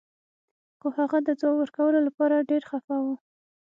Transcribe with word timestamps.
خو 0.79 0.87
هغه 0.97 1.17
د 1.27 1.29
ځواب 1.41 1.55
ورکولو 1.59 1.99
لپاره 2.07 2.47
ډیر 2.49 2.61
خفه 2.69 2.95
و 3.01 3.05